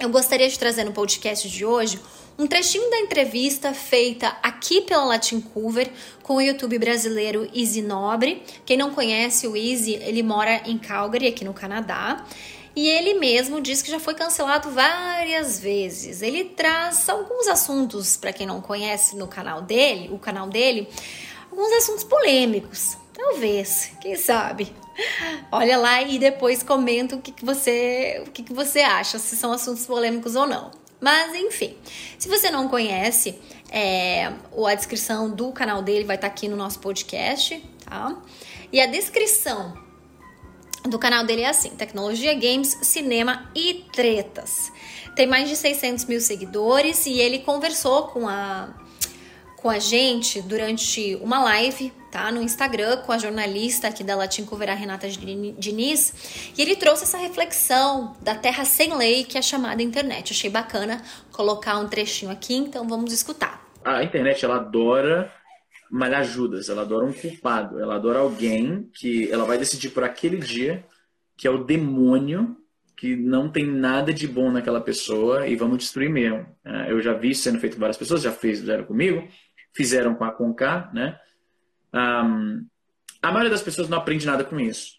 eu 0.00 0.08
gostaria 0.08 0.48
de 0.48 0.58
trazer 0.58 0.84
no 0.84 0.92
podcast 0.92 1.46
de 1.46 1.62
hoje 1.62 2.00
um 2.38 2.46
trechinho 2.46 2.90
da 2.90 2.98
entrevista 3.00 3.72
feita 3.72 4.36
aqui 4.42 4.82
pela 4.82 5.04
Latin 5.04 5.40
Cover 5.40 5.90
com 6.22 6.36
o 6.36 6.40
YouTube 6.40 6.78
brasileiro 6.78 7.48
Easy 7.54 7.80
Nobre. 7.80 8.42
Quem 8.64 8.76
não 8.76 8.90
conhece 8.90 9.46
o 9.46 9.56
Easy, 9.56 9.94
ele 9.94 10.22
mora 10.22 10.62
em 10.66 10.76
Calgary, 10.76 11.28
aqui 11.28 11.44
no 11.44 11.54
Canadá. 11.54 12.24
E 12.74 12.88
ele 12.88 13.14
mesmo 13.14 13.58
diz 13.58 13.80
que 13.80 13.90
já 13.90 13.98
foi 13.98 14.12
cancelado 14.12 14.70
várias 14.70 15.58
vezes. 15.58 16.20
Ele 16.20 16.44
traz 16.44 17.08
alguns 17.08 17.48
assuntos 17.48 18.18
para 18.18 18.34
quem 18.34 18.46
não 18.46 18.60
conhece 18.60 19.16
no 19.16 19.26
canal 19.26 19.62
dele, 19.62 20.10
o 20.12 20.18
canal 20.18 20.46
dele, 20.46 20.86
alguns 21.50 21.72
assuntos 21.72 22.04
polêmicos. 22.04 22.98
Talvez, 23.14 23.92
quem 24.02 24.14
sabe. 24.14 24.74
Olha 25.50 25.78
lá 25.78 26.02
e 26.02 26.18
depois 26.18 26.62
comenta 26.62 27.16
o 27.16 27.22
que, 27.22 27.32
que 27.32 27.46
você, 27.46 28.22
o 28.26 28.30
que, 28.30 28.42
que 28.42 28.52
você 28.52 28.80
acha, 28.80 29.18
se 29.18 29.36
são 29.36 29.52
assuntos 29.52 29.86
polêmicos 29.86 30.36
ou 30.36 30.46
não. 30.46 30.70
Mas 31.06 31.36
enfim, 31.36 31.76
se 32.18 32.28
você 32.28 32.50
não 32.50 32.68
conhece, 32.68 33.38
é, 33.70 34.24
a 34.26 34.74
descrição 34.74 35.30
do 35.30 35.52
canal 35.52 35.80
dele 35.80 36.04
vai 36.04 36.16
estar 36.16 36.26
tá 36.26 36.34
aqui 36.34 36.48
no 36.48 36.56
nosso 36.56 36.80
podcast, 36.80 37.64
tá? 37.84 38.20
E 38.72 38.80
a 38.80 38.86
descrição 38.86 39.72
do 40.82 40.98
canal 40.98 41.24
dele 41.24 41.42
é 41.42 41.48
assim: 41.48 41.70
tecnologia, 41.70 42.34
games, 42.34 42.76
cinema 42.82 43.48
e 43.54 43.84
tretas. 43.92 44.72
Tem 45.14 45.28
mais 45.28 45.48
de 45.48 45.54
600 45.54 46.06
mil 46.06 46.20
seguidores 46.20 47.06
e 47.06 47.20
ele 47.20 47.38
conversou 47.38 48.08
com 48.08 48.28
a 48.28 48.74
com 49.56 49.70
a 49.70 49.78
gente 49.78 50.40
durante 50.42 51.16
uma 51.16 51.42
live, 51.42 51.92
tá? 52.10 52.30
No 52.30 52.42
Instagram, 52.42 52.98
com 52.98 53.12
a 53.12 53.18
jornalista 53.18 53.88
aqui 53.88 54.04
da 54.04 54.14
Latin 54.14 54.44
Cover, 54.44 54.70
a 54.70 54.74
Renata 54.74 55.08
Diniz, 55.08 56.52
e 56.56 56.62
ele 56.62 56.76
trouxe 56.76 57.04
essa 57.04 57.18
reflexão 57.18 58.14
da 58.20 58.34
terra 58.34 58.64
sem 58.64 58.96
lei 58.96 59.24
que 59.24 59.38
é 59.38 59.42
chamada 59.42 59.82
internet. 59.82 60.32
Achei 60.32 60.50
bacana 60.50 61.02
colocar 61.32 61.78
um 61.78 61.88
trechinho 61.88 62.30
aqui, 62.30 62.54
então 62.54 62.86
vamos 62.86 63.12
escutar. 63.12 63.66
A 63.84 64.02
internet, 64.02 64.44
ela 64.44 64.56
adora 64.56 65.32
malhar 65.90 66.24
Judas, 66.24 66.68
ela 66.68 66.82
adora 66.82 67.06
um 67.06 67.12
culpado, 67.12 67.80
ela 67.80 67.94
adora 67.94 68.18
alguém 68.18 68.90
que 68.92 69.30
ela 69.30 69.44
vai 69.44 69.56
decidir 69.56 69.90
por 69.90 70.04
aquele 70.04 70.38
dia 70.38 70.84
que 71.36 71.46
é 71.46 71.50
o 71.50 71.64
demônio 71.64 72.56
que 72.96 73.14
não 73.14 73.50
tem 73.50 73.66
nada 73.66 74.12
de 74.12 74.26
bom 74.26 74.50
naquela 74.50 74.80
pessoa 74.80 75.46
e 75.46 75.54
vamos 75.54 75.78
destruir 75.78 76.08
mesmo. 76.08 76.46
É, 76.64 76.90
eu 76.90 77.00
já 77.02 77.12
vi 77.12 77.30
isso 77.30 77.42
sendo 77.42 77.60
feito 77.60 77.78
várias 77.78 77.98
pessoas, 77.98 78.22
já 78.22 78.32
fez, 78.32 78.60
fizeram 78.60 78.84
comigo, 78.84 79.28
fizeram 79.76 80.14
com 80.14 80.24
a 80.24 80.32
Conká, 80.32 80.90
né? 80.92 81.18
Um, 81.94 82.66
a 83.22 83.28
maioria 83.30 83.50
das 83.50 83.62
pessoas 83.62 83.88
não 83.88 83.98
aprende 83.98 84.26
nada 84.26 84.44
com 84.44 84.58
isso. 84.58 84.96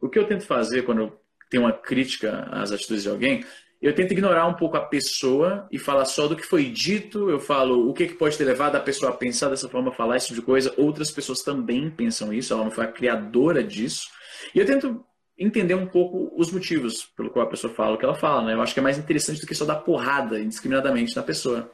O 0.00 0.08
que 0.08 0.18
eu 0.18 0.26
tento 0.26 0.44
fazer 0.44 0.82
quando 0.82 1.02
eu 1.02 1.20
tenho 1.50 1.64
uma 1.64 1.72
crítica 1.72 2.48
às 2.50 2.72
atitudes 2.72 3.02
de 3.02 3.08
alguém 3.08 3.44
eu 3.84 3.94
tento 3.94 4.12
ignorar 4.12 4.46
um 4.46 4.54
pouco 4.54 4.78
a 4.78 4.80
pessoa 4.80 5.68
e 5.70 5.78
falar 5.78 6.06
só 6.06 6.26
do 6.26 6.34
que 6.34 6.42
foi 6.42 6.70
dito. 6.70 7.28
Eu 7.28 7.38
falo 7.38 7.86
o 7.86 7.92
que, 7.92 8.06
que 8.06 8.14
pode 8.14 8.38
ter 8.38 8.44
levado 8.44 8.76
a 8.76 8.80
pessoa 8.80 9.12
a 9.12 9.14
pensar 9.14 9.50
dessa 9.50 9.68
forma, 9.68 9.92
falar 9.92 10.16
esse 10.16 10.28
tipo 10.28 10.40
de 10.40 10.46
coisa. 10.46 10.72
Outras 10.78 11.10
pessoas 11.10 11.42
também 11.42 11.90
pensam 11.90 12.32
isso, 12.32 12.54
ela 12.54 12.64
não 12.64 12.70
foi 12.70 12.84
a 12.84 12.90
criadora 12.90 13.62
disso. 13.62 14.08
E 14.54 14.58
eu 14.58 14.64
tento 14.64 15.04
entender 15.38 15.74
um 15.74 15.86
pouco 15.86 16.32
os 16.34 16.50
motivos 16.50 17.04
pelo 17.14 17.28
qual 17.28 17.44
a 17.44 17.48
pessoa 17.50 17.74
fala 17.74 17.94
o 17.94 17.98
que 17.98 18.06
ela 18.06 18.14
fala. 18.14 18.46
Né? 18.46 18.54
Eu 18.54 18.62
acho 18.62 18.72
que 18.72 18.80
é 18.80 18.82
mais 18.82 18.96
interessante 18.96 19.42
do 19.42 19.46
que 19.46 19.54
só 19.54 19.66
dar 19.66 19.76
porrada 19.76 20.40
indiscriminadamente 20.40 21.14
na 21.14 21.22
pessoa. 21.22 21.70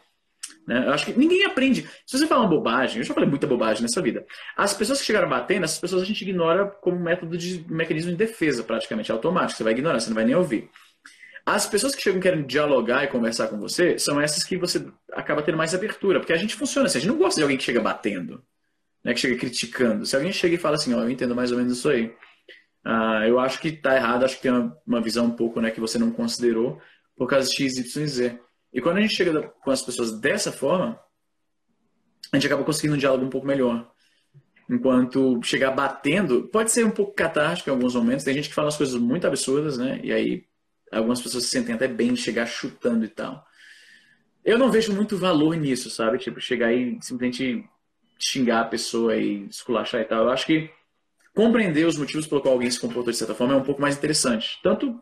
Né? 0.71 0.87
Eu 0.87 0.93
acho 0.93 1.05
que 1.05 1.19
ninguém 1.19 1.45
aprende. 1.45 1.83
Se 2.07 2.17
você 2.17 2.29
fala 2.29 2.43
uma 2.43 2.49
bobagem, 2.49 2.99
eu 2.99 3.03
já 3.05 3.13
falei 3.13 3.29
muita 3.29 3.45
bobagem 3.45 3.83
nessa 3.83 4.01
vida. 4.01 4.25
As 4.57 4.73
pessoas 4.73 5.01
que 5.01 5.05
chegaram 5.05 5.29
batendo, 5.29 5.65
essas 5.65 5.81
pessoas 5.81 6.01
a 6.01 6.05
gente 6.05 6.23
ignora 6.23 6.65
como 6.65 6.97
método 6.97 7.37
de 7.37 7.65
mecanismo 7.69 8.13
de 8.13 8.17
defesa, 8.17 8.63
praticamente 8.63 9.11
automático. 9.11 9.59
Você 9.59 9.65
vai 9.65 9.73
ignorar, 9.73 9.99
você 9.99 10.11
não 10.11 10.15
vai 10.15 10.25
nem 10.25 10.37
ouvir. 10.37 10.71
As 11.45 11.67
pessoas 11.67 11.93
que 11.93 12.01
chegam 12.01 12.21
e 12.21 12.23
querem 12.23 12.47
dialogar 12.47 13.03
e 13.03 13.09
conversar 13.09 13.49
com 13.49 13.59
você 13.59 13.99
são 13.99 14.21
essas 14.21 14.45
que 14.45 14.57
você 14.57 14.87
acaba 15.13 15.43
tendo 15.43 15.59
mais 15.59 15.75
abertura, 15.75 16.21
porque 16.21 16.33
a 16.33 16.37
gente 16.37 16.55
funciona 16.55 16.87
assim, 16.87 16.99
a 16.99 17.01
gente 17.01 17.11
não 17.11 17.19
gosta 17.19 17.41
de 17.41 17.43
alguém 17.43 17.59
que 17.59 17.65
chega 17.65 17.81
batendo, 17.81 18.41
né, 19.03 19.13
que 19.13 19.19
chega 19.19 19.37
criticando. 19.37 20.07
Se 20.07 20.15
alguém 20.15 20.31
chega 20.31 20.55
e 20.55 20.59
fala 20.59 20.77
assim, 20.77 20.95
ó, 20.95 20.99
oh, 20.99 21.03
eu 21.03 21.11
entendo 21.11 21.35
mais 21.35 21.51
ou 21.51 21.59
menos 21.59 21.79
isso 21.79 21.89
aí, 21.89 22.15
uh, 22.87 23.25
eu 23.27 23.41
acho 23.41 23.59
que 23.59 23.73
tá 23.73 23.97
errado, 23.97 24.25
acho 24.25 24.37
que 24.37 24.43
tem 24.43 24.53
uma, 24.53 24.77
uma, 24.87 25.01
visão 25.01 25.27
um 25.27 25.31
pouco, 25.33 25.61
né, 25.61 25.73
que 25.73 25.81
você 25.81 25.99
não 25.99 26.13
considerou 26.13 26.81
por 27.17 27.27
causa 27.27 27.49
de 27.49 27.57
X, 27.57 27.79
Y, 27.79 28.07
Z. 28.07 28.39
E 28.73 28.81
quando 28.81 28.99
a 28.99 29.01
gente 29.01 29.15
chega 29.15 29.43
com 29.43 29.71
as 29.71 29.83
pessoas 29.83 30.13
dessa 30.21 30.53
forma, 30.53 30.99
a 32.33 32.37
gente 32.37 32.47
acaba 32.47 32.65
conseguindo 32.65 32.95
um 32.95 32.99
diálogo 32.99 33.25
um 33.25 33.31
pouco 33.31 33.47
melhor. 33.47 33.91
Enquanto 34.69 35.41
chegar 35.43 35.73
batendo, 35.73 36.49
pode 36.49 36.71
ser 36.71 36.85
um 36.85 36.91
pouco 36.91 37.13
catártico 37.13 37.69
em 37.69 37.73
alguns 37.73 37.95
momentos. 37.95 38.25
Tem 38.25 38.35
gente 38.35 38.49
que 38.49 38.55
fala 38.55 38.67
umas 38.67 38.77
coisas 38.77 38.95
muito 38.95 39.27
absurdas, 39.27 39.77
né? 39.77 40.01
E 40.05 40.13
aí 40.13 40.45
algumas 40.93 41.21
pessoas 41.21 41.45
se 41.45 41.51
sentem 41.51 41.75
até 41.75 41.89
bem 41.89 42.15
chegar 42.15 42.47
chutando 42.47 43.05
e 43.05 43.09
tal. 43.09 43.45
eu 44.45 44.59
não 44.59 44.71
vejo 44.71 44.93
muito 44.95 45.17
valor 45.17 45.57
nisso, 45.57 45.91
sabe? 45.91 46.19
Tipo, 46.19 46.41
chegar 46.41 46.73
e 46.73 46.99
simplesmente 47.03 47.65
xingar 48.19 48.63
a 48.63 48.65
pessoa 48.65 49.17
e 49.17 49.47
esculachar 49.47 50.01
e 50.01 50.05
tal. 50.05 50.25
Eu 50.25 50.31
acho 50.31 50.47
que 50.47 50.71
compreender 51.35 51.87
os 51.87 51.97
motivos 51.97 52.27
pelo 52.27 52.41
qual 52.41 52.55
alguém 52.55 52.71
se 52.71 52.81
comportou 52.81 53.13
de 53.13 53.19
certa 53.19 53.35
forma 53.35 53.55
é 53.55 53.57
um 53.57 53.65
pouco 53.65 53.81
mais 53.81 53.97
interessante. 53.97 54.59
Tanto 54.63 55.01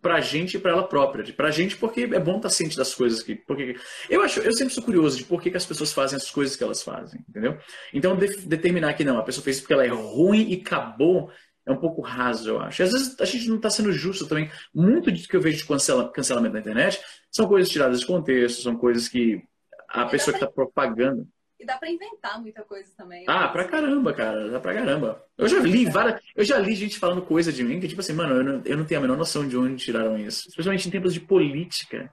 pra 0.00 0.20
gente 0.20 0.56
e 0.56 0.60
pra 0.60 0.72
ela 0.72 0.86
própria. 0.86 1.24
Pra 1.32 1.50
gente 1.50 1.76
porque 1.76 2.02
é 2.02 2.18
bom 2.18 2.36
estar 2.36 2.48
ciente 2.48 2.76
das 2.76 2.94
coisas 2.94 3.22
que... 3.22 3.34
Porque, 3.34 3.76
eu 4.08 4.22
acho, 4.22 4.40
eu 4.40 4.52
sempre 4.52 4.74
sou 4.74 4.82
curioso 4.82 5.18
de 5.18 5.24
por 5.24 5.40
que, 5.40 5.50
que 5.50 5.56
as 5.56 5.66
pessoas 5.66 5.92
fazem 5.92 6.16
as 6.16 6.30
coisas 6.30 6.56
que 6.56 6.64
elas 6.64 6.82
fazem, 6.82 7.24
entendeu? 7.28 7.58
Então, 7.92 8.16
de, 8.16 8.26
determinar 8.46 8.94
que 8.94 9.04
não, 9.04 9.18
a 9.18 9.22
pessoa 9.22 9.44
fez 9.44 9.56
isso 9.56 9.64
porque 9.64 9.74
ela 9.74 9.84
é 9.84 9.88
ruim 9.88 10.50
e 10.50 10.54
acabou 10.54 11.30
é 11.66 11.72
um 11.72 11.76
pouco 11.76 12.00
raso, 12.00 12.48
eu 12.48 12.60
acho. 12.60 12.82
Às 12.82 12.92
vezes 12.92 13.20
a 13.20 13.24
gente 13.24 13.48
não 13.48 13.56
está 13.56 13.70
sendo 13.70 13.92
justo 13.92 14.26
também. 14.26 14.50
Muito 14.74 15.10
do 15.10 15.18
que 15.18 15.36
eu 15.36 15.40
vejo 15.40 15.58
de 15.58 15.66
cancela, 15.66 16.10
cancelamento 16.10 16.54
na 16.54 16.60
internet 16.60 17.00
são 17.30 17.46
coisas 17.46 17.70
tiradas 17.70 18.00
de 18.00 18.06
contexto, 18.06 18.62
são 18.62 18.76
coisas 18.76 19.08
que 19.08 19.42
a 19.88 20.04
e 20.04 20.10
pessoa 20.10 20.36
que 20.36 20.42
está 20.42 20.52
propagando. 20.52 21.28
E 21.60 21.66
dá 21.66 21.76
para 21.76 21.90
inventar 21.90 22.40
muita 22.40 22.62
coisa 22.62 22.90
também. 22.96 23.22
Ah, 23.28 23.46
pra 23.48 23.68
caramba, 23.68 24.14
cara. 24.14 24.48
Dá 24.48 24.58
pra 24.58 24.72
caramba. 24.72 25.22
Eu 25.36 25.46
já 25.46 25.58
li 25.58 25.84
várias. 25.84 26.22
Eu 26.34 26.42
já 26.42 26.56
li 26.56 26.74
gente 26.74 26.98
falando 26.98 27.20
coisa 27.20 27.52
de 27.52 27.62
mim 27.62 27.78
que, 27.78 27.86
tipo 27.86 28.00
assim, 28.00 28.14
mano, 28.14 28.36
eu 28.36 28.42
não, 28.42 28.62
eu 28.64 28.76
não 28.78 28.86
tenho 28.86 28.98
a 28.98 29.02
menor 29.02 29.18
noção 29.18 29.46
de 29.46 29.58
onde 29.58 29.84
tiraram 29.84 30.16
isso. 30.16 30.48
Especialmente 30.48 30.88
em 30.88 30.90
tempos 30.90 31.12
de 31.12 31.20
política. 31.20 32.10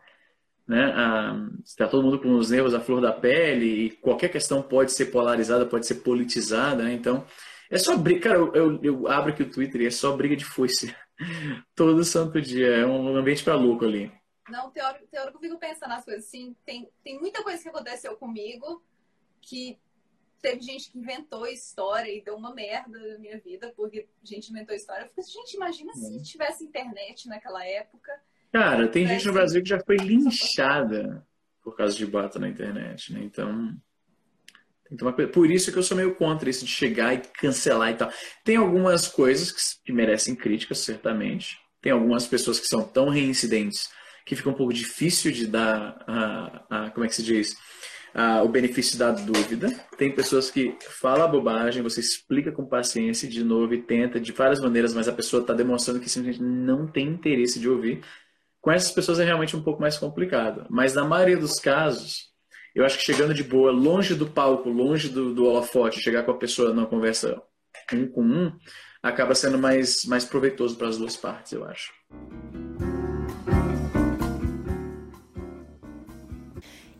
Né? 0.67 0.91
Ah, 0.93 1.47
está 1.63 1.87
todo 1.87 2.03
mundo 2.03 2.19
com 2.19 2.35
os 2.35 2.49
nervos 2.49 2.73
à 2.73 2.81
flor 2.81 2.99
da 2.99 3.13
pele 3.13 3.85
e 3.85 3.89
qualquer 3.91 4.27
questão 4.27 4.61
pode 4.61 4.91
ser 4.91 5.05
polarizada, 5.05 5.65
pode 5.65 5.87
ser 5.87 5.95
politizada, 5.95 6.83
né? 6.83 6.91
Então, 6.91 7.25
é 7.71 7.77
só 7.77 7.95
briga. 7.95 8.19
Cara, 8.19 8.37
eu, 8.37 8.53
eu, 8.53 8.79
eu, 8.83 9.07
abro 9.07 9.31
aqui 9.31 9.43
o 9.43 9.49
Twitter 9.49 9.79
e 9.79 9.87
é 9.87 9.91
só 9.91 10.13
briga 10.13 10.35
de 10.35 10.43
foice. 10.43 10.93
Todo 11.73 12.03
santo 12.03 12.41
dia. 12.41 12.67
É 12.67 12.85
um 12.85 13.15
ambiente 13.15 13.45
pra 13.45 13.55
louco 13.55 13.85
ali. 13.85 14.11
Não, 14.49 14.69
teórico, 14.71 15.07
teórico 15.07 15.37
eu 15.37 15.41
fico 15.41 15.57
pensando 15.57 15.89
nas 15.89 16.03
coisas 16.03 16.25
assim. 16.25 16.53
Tem, 16.65 16.89
tem 17.01 17.17
muita 17.17 17.41
coisa 17.41 17.63
que 17.63 17.69
aconteceu 17.69 18.17
comigo 18.17 18.83
que 19.41 19.77
teve 20.41 20.61
gente 20.61 20.91
que 20.91 20.97
inventou 20.97 21.47
história 21.47 22.11
e 22.11 22.21
deu 22.21 22.35
uma 22.35 22.53
merda 22.53 22.97
na 22.97 23.17
minha 23.17 23.39
vida 23.39 23.73
porque 23.75 24.07
a 24.23 24.25
gente 24.25 24.49
inventou 24.49 24.75
história. 24.75 25.03
Eu 25.03 25.07
fico 25.09 25.21
assim, 25.21 25.33
gente, 25.33 25.53
imagina 25.55 25.93
se 25.93 26.05
uhum. 26.05 26.21
tivesse 26.21 26.63
internet 26.63 27.27
naquela 27.27 27.65
época. 27.65 28.11
Cara, 28.51 28.87
tem 28.87 29.05
gente 29.07 29.25
no 29.25 29.33
Brasil 29.33 29.61
que 29.61 29.69
já 29.69 29.79
foi 29.79 29.97
linchada 29.97 31.25
por 31.61 31.75
causa 31.75 31.95
de 31.95 32.05
bata 32.05 32.39
na 32.39 32.47
internet, 32.47 33.13
né? 33.13 33.21
Então. 33.23 33.75
Por 35.33 35.51
isso 35.51 35.69
que 35.69 35.77
eu 35.77 35.83
sou 35.83 35.97
meio 35.97 36.15
contra 36.15 36.49
isso 36.49 36.63
de 36.63 36.71
chegar 36.71 37.13
e 37.13 37.17
cancelar 37.17 37.91
e 37.91 37.95
tal. 37.95 38.09
Tem 38.45 38.55
algumas 38.55 39.05
coisas 39.05 39.51
que, 39.51 39.61
que 39.83 39.91
merecem 39.91 40.33
críticas, 40.33 40.79
certamente. 40.79 41.59
Tem 41.81 41.91
algumas 41.91 42.25
pessoas 42.25 42.57
que 42.57 42.67
são 42.67 42.87
tão 42.87 43.09
reincidentes 43.09 43.89
que 44.25 44.35
fica 44.35 44.49
um 44.49 44.53
pouco 44.53 44.73
difícil 44.73 45.29
de 45.31 45.45
dar, 45.45 46.03
a, 46.07 46.85
a 46.85 46.89
como 46.91 47.05
é 47.05 47.09
que 47.09 47.15
se 47.15 47.23
diz, 47.23 47.53
a, 48.13 48.41
o 48.43 48.49
benefício 48.49 48.97
da 48.97 49.11
dúvida. 49.11 49.69
Tem 49.97 50.13
pessoas 50.13 50.49
que 50.49 50.75
falam 50.81 51.29
bobagem, 51.29 51.83
você 51.83 51.99
explica 51.99 52.51
com 52.51 52.65
paciência 52.65 53.27
de 53.27 53.43
novo 53.43 53.73
e 53.73 53.81
tenta 53.81 54.19
de 54.19 54.31
várias 54.31 54.59
maneiras, 54.59 54.93
mas 54.93 55.07
a 55.07 55.13
pessoa 55.13 55.41
está 55.41 55.53
demonstrando 55.53 55.99
que 55.99 56.09
simplesmente 56.09 56.43
não 56.43 56.87
tem 56.87 57.07
interesse 57.07 57.59
de 57.59 57.69
ouvir. 57.69 58.01
Com 58.61 58.71
essas 58.71 58.91
pessoas 58.91 59.19
é 59.19 59.25
realmente 59.25 59.55
um 59.55 59.63
pouco 59.63 59.81
mais 59.81 59.97
complicado. 59.97 60.65
Mas 60.69 60.93
na 60.93 61.05
maioria 61.05 61.37
dos 61.37 61.59
casos, 61.59 62.27
eu 62.75 62.85
acho 62.85 62.97
que 62.97 63.03
chegando 63.03 63.33
de 63.33 63.43
boa, 63.43 63.71
longe 63.71 64.13
do 64.13 64.27
palco, 64.27 64.69
longe 64.69 65.09
do, 65.09 65.33
do 65.33 65.45
holofote, 65.45 66.01
chegar 66.01 66.23
com 66.23 66.31
a 66.31 66.37
pessoa 66.37 66.73
numa 66.73 66.85
conversa 66.85 67.41
um 67.93 68.07
com 68.07 68.21
um, 68.21 68.51
acaba 69.01 69.33
sendo 69.33 69.57
mais, 69.57 70.03
mais 70.05 70.25
proveitoso 70.25 70.75
para 70.75 70.89
as 70.89 70.97
duas 70.97 71.15
partes, 71.15 71.53
eu 71.53 71.63
acho. 71.65 71.93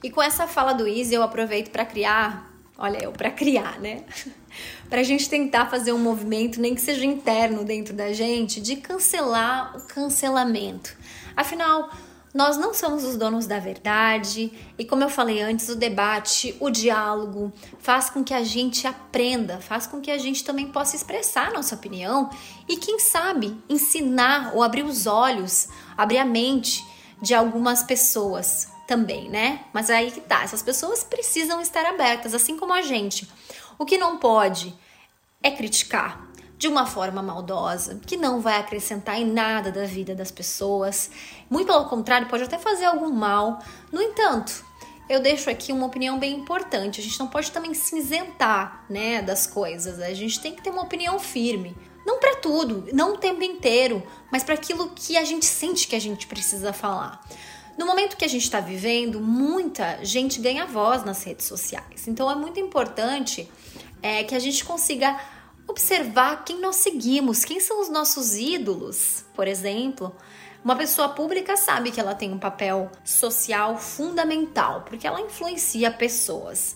E 0.07 0.09
com 0.09 0.21
essa 0.21 0.47
fala 0.47 0.71
do 0.71 0.87
Easy, 0.87 1.13
eu 1.13 1.21
aproveito 1.21 1.69
para 1.69 1.85
criar, 1.85 2.49
olha 2.77 3.03
eu, 3.03 3.11
para 3.11 3.29
criar, 3.29 3.77
né? 3.77 4.05
para 4.89 5.01
a 5.01 5.03
gente 5.03 5.27
tentar 5.27 5.69
fazer 5.69 5.91
um 5.91 5.99
movimento, 5.99 6.61
nem 6.61 6.73
que 6.73 6.79
seja 6.79 7.05
interno 7.05 7.65
dentro 7.65 7.93
da 7.93 8.13
gente, 8.13 8.61
de 8.61 8.77
cancelar 8.77 9.75
o 9.75 9.81
cancelamento. 9.81 10.95
Afinal, 11.35 11.89
nós 12.33 12.55
não 12.55 12.73
somos 12.73 13.03
os 13.03 13.17
donos 13.17 13.47
da 13.47 13.59
verdade, 13.59 14.49
e 14.79 14.85
como 14.85 15.03
eu 15.03 15.09
falei 15.09 15.41
antes, 15.41 15.67
o 15.67 15.75
debate, 15.75 16.55
o 16.61 16.69
diálogo 16.69 17.51
faz 17.77 18.09
com 18.09 18.23
que 18.23 18.33
a 18.33 18.45
gente 18.45 18.87
aprenda, 18.87 19.59
faz 19.59 19.87
com 19.87 19.99
que 19.99 20.09
a 20.09 20.17
gente 20.17 20.41
também 20.41 20.71
possa 20.71 20.95
expressar 20.95 21.51
nossa 21.51 21.75
opinião 21.75 22.29
e, 22.65 22.77
quem 22.77 22.97
sabe, 22.97 23.61
ensinar 23.67 24.53
ou 24.55 24.63
abrir 24.63 24.85
os 24.85 25.05
olhos, 25.05 25.67
abrir 25.97 26.19
a 26.19 26.25
mente 26.25 26.81
de 27.21 27.33
algumas 27.33 27.83
pessoas 27.83 28.76
também, 28.87 29.29
né? 29.29 29.65
Mas 29.73 29.89
aí 29.89 30.09
que 30.09 30.21
tá, 30.21 30.43
essas 30.43 30.63
pessoas 30.63 31.03
precisam 31.03 31.61
estar 31.61 31.85
abertas, 31.85 32.33
assim 32.33 32.57
como 32.57 32.73
a 32.73 32.81
gente. 32.81 33.29
O 33.77 33.85
que 33.85 33.97
não 33.97 34.17
pode 34.17 34.73
é 35.43 35.51
criticar 35.51 36.25
de 36.57 36.67
uma 36.67 36.87
forma 36.87 37.21
maldosa, 37.21 37.99
que 38.05 38.17
não 38.17 38.41
vai 38.41 38.57
acrescentar 38.57 39.19
em 39.19 39.25
nada 39.25 39.71
da 39.71 39.85
vida 39.85 40.15
das 40.15 40.31
pessoas. 40.31 41.11
Muito 41.49 41.67
pelo 41.67 41.85
contrário, 41.85 42.27
pode 42.27 42.43
até 42.43 42.57
fazer 42.57 42.85
algum 42.85 43.11
mal. 43.11 43.59
No 43.91 44.01
entanto, 44.01 44.65
eu 45.07 45.21
deixo 45.21 45.49
aqui 45.49 45.71
uma 45.71 45.85
opinião 45.85 46.17
bem 46.17 46.33
importante. 46.33 46.99
A 46.99 47.03
gente 47.03 47.19
não 47.19 47.27
pode 47.27 47.51
também 47.51 47.73
cinzentar, 47.73 48.85
né, 48.89 49.21
das 49.21 49.45
coisas. 49.45 49.99
A 49.99 50.13
gente 50.13 50.39
tem 50.39 50.55
que 50.55 50.63
ter 50.63 50.71
uma 50.71 50.81
opinião 50.81 51.19
firme. 51.19 51.75
Não 52.03 52.19
para 52.19 52.37
tudo, 52.37 52.87
não 52.93 53.13
o 53.13 53.17
tempo 53.17 53.43
inteiro, 53.43 54.01
mas 54.31 54.43
para 54.43 54.53
aquilo 54.55 54.89
que 54.95 55.17
a 55.17 55.23
gente 55.23 55.45
sente 55.45 55.87
que 55.87 55.95
a 55.95 55.99
gente 55.99 56.25
precisa 56.25 56.73
falar. 56.73 57.21
No 57.77 57.85
momento 57.85 58.17
que 58.17 58.25
a 58.25 58.27
gente 58.27 58.43
está 58.43 58.59
vivendo, 58.59 59.21
muita 59.21 60.03
gente 60.03 60.41
ganha 60.41 60.65
voz 60.65 61.03
nas 61.03 61.23
redes 61.23 61.45
sociais. 61.45 62.07
Então 62.07 62.29
é 62.29 62.35
muito 62.35 62.59
importante 62.59 63.49
é, 64.01 64.23
que 64.23 64.33
a 64.33 64.39
gente 64.39 64.65
consiga 64.65 65.19
observar 65.67 66.43
quem 66.43 66.59
nós 66.59 66.77
seguimos, 66.77 67.45
quem 67.45 67.59
são 67.59 67.81
os 67.81 67.89
nossos 67.89 68.35
ídolos, 68.35 69.25
por 69.35 69.47
exemplo. 69.47 70.15
Uma 70.63 70.75
pessoa 70.75 71.09
pública 71.09 71.55
sabe 71.55 71.91
que 71.91 71.99
ela 71.99 72.15
tem 72.15 72.33
um 72.33 72.39
papel 72.39 72.89
social 73.05 73.77
fundamental, 73.77 74.81
porque 74.81 75.05
ela 75.05 75.21
influencia 75.21 75.91
pessoas. 75.91 76.75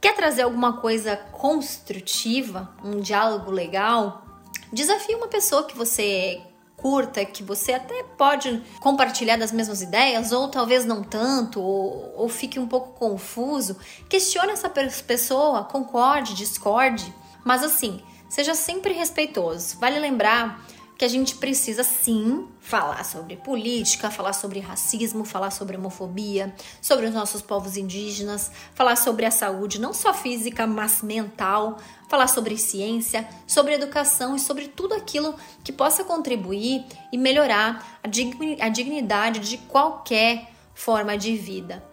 Quer 0.00 0.14
trazer 0.14 0.42
alguma 0.42 0.80
coisa 0.80 1.16
construtiva, 1.16 2.74
um 2.84 3.00
diálogo 3.00 3.50
legal? 3.50 4.26
Desafie 4.72 5.14
uma 5.14 5.28
pessoa 5.28 5.64
que 5.64 5.76
você 5.76 6.42
curta, 6.82 7.24
que 7.24 7.42
você 7.42 7.72
até 7.72 8.02
pode 8.18 8.60
compartilhar 8.80 9.36
das 9.36 9.52
mesmas 9.52 9.80
ideias, 9.80 10.32
ou 10.32 10.48
talvez 10.48 10.84
não 10.84 11.02
tanto, 11.02 11.62
ou, 11.62 12.12
ou 12.16 12.28
fique 12.28 12.58
um 12.58 12.66
pouco 12.66 12.90
confuso, 12.98 13.78
questione 14.08 14.50
essa 14.50 14.68
pessoa, 14.68 15.64
concorde, 15.64 16.34
discorde, 16.34 17.14
mas 17.44 17.62
assim, 17.62 18.02
seja 18.28 18.54
sempre 18.54 18.92
respeitoso. 18.92 19.78
Vale 19.78 20.00
lembrar 20.00 20.60
que 20.98 21.04
a 21.04 21.08
gente 21.08 21.34
precisa 21.36 21.82
sim 21.82 22.46
falar 22.60 23.04
sobre 23.04 23.36
política, 23.36 24.10
falar 24.10 24.32
sobre 24.32 24.60
racismo, 24.60 25.24
falar 25.24 25.50
sobre 25.50 25.76
homofobia, 25.76 26.54
sobre 26.80 27.06
os 27.06 27.14
nossos 27.14 27.42
povos 27.42 27.76
indígenas, 27.76 28.52
falar 28.74 28.96
sobre 28.96 29.24
a 29.24 29.30
saúde, 29.30 29.80
não 29.80 29.92
só 29.92 30.14
física, 30.14 30.66
mas 30.66 31.02
mental, 31.02 31.78
falar 32.08 32.28
sobre 32.28 32.56
ciência, 32.56 33.28
sobre 33.46 33.74
educação 33.74 34.36
e 34.36 34.40
sobre 34.40 34.68
tudo 34.68 34.94
aquilo 34.94 35.34
que 35.64 35.72
possa 35.72 36.04
contribuir 36.04 36.84
e 37.12 37.18
melhorar 37.18 38.00
a 38.02 38.68
dignidade 38.68 39.40
de 39.40 39.58
qualquer 39.58 40.52
forma 40.74 41.16
de 41.18 41.36
vida. 41.36 41.84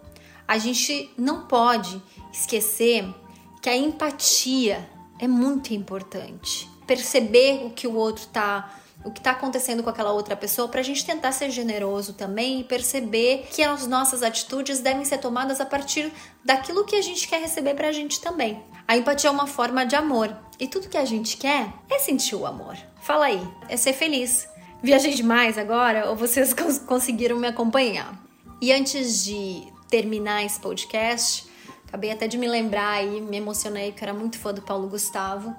A 0.46 0.58
gente 0.58 1.10
não 1.16 1.46
pode 1.46 2.02
esquecer 2.32 3.04
que 3.60 3.68
a 3.68 3.76
empatia 3.76 4.88
é 5.18 5.28
muito 5.28 5.74
importante. 5.74 6.68
Perceber 6.86 7.64
o 7.64 7.70
que 7.70 7.86
o 7.86 7.94
outro 7.94 8.24
está 8.24 8.76
o 9.04 9.10
que 9.10 9.18
está 9.20 9.30
acontecendo 9.30 9.82
com 9.82 9.88
aquela 9.88 10.12
outra 10.12 10.36
pessoa, 10.36 10.68
para 10.68 10.80
a 10.80 10.84
gente 10.84 11.04
tentar 11.04 11.32
ser 11.32 11.50
generoso 11.50 12.12
também 12.12 12.60
e 12.60 12.64
perceber 12.64 13.46
que 13.50 13.62
as 13.62 13.86
nossas 13.86 14.22
atitudes 14.22 14.80
devem 14.80 15.04
ser 15.04 15.18
tomadas 15.18 15.60
a 15.60 15.66
partir 15.66 16.12
daquilo 16.44 16.84
que 16.84 16.96
a 16.96 17.02
gente 17.02 17.26
quer 17.26 17.40
receber 17.40 17.74
para 17.74 17.88
a 17.88 17.92
gente 17.92 18.20
também. 18.20 18.62
A 18.86 18.96
empatia 18.96 19.30
é 19.30 19.32
uma 19.32 19.46
forma 19.46 19.86
de 19.86 19.96
amor 19.96 20.36
e 20.58 20.66
tudo 20.66 20.88
que 20.88 20.98
a 20.98 21.04
gente 21.04 21.36
quer 21.36 21.72
é 21.88 21.98
sentir 21.98 22.34
o 22.34 22.46
amor. 22.46 22.76
Fala 23.00 23.26
aí, 23.26 23.40
é 23.68 23.76
ser 23.76 23.94
feliz. 23.94 24.46
Viajei 24.82 25.14
demais 25.14 25.56
agora 25.56 26.10
ou 26.10 26.16
vocês 26.16 26.52
cons 26.54 26.78
conseguiram 26.78 27.38
me 27.38 27.46
acompanhar? 27.46 28.20
E 28.60 28.72
antes 28.72 29.24
de 29.24 29.66
terminar 29.88 30.44
esse 30.44 30.60
podcast, 30.60 31.46
acabei 31.88 32.10
até 32.10 32.28
de 32.28 32.36
me 32.36 32.46
lembrar 32.46 33.02
e 33.02 33.20
me 33.20 33.38
emocionei 33.38 33.92
que 33.92 34.04
era 34.04 34.12
muito 34.12 34.38
fã 34.38 34.52
do 34.52 34.60
Paulo 34.60 34.88
Gustavo 34.88 35.54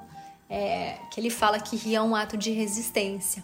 é, 0.51 0.97
que 1.09 1.17
ele 1.17 1.29
fala 1.29 1.61
que 1.61 1.77
rir 1.77 1.95
é 1.95 2.01
um 2.01 2.13
ato 2.13 2.35
de 2.35 2.51
resistência. 2.51 3.41